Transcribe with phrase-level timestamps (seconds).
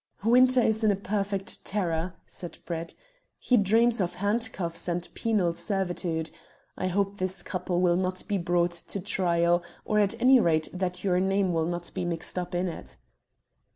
[0.23, 2.95] "Winter is a perfect terror," said Brett.
[3.37, 6.31] "He dreams of handcuffs and penal servitude.
[6.75, 11.03] I hope this couple will not be brought to trial, or at any rate that
[11.03, 12.97] your name will not be mixed up in it."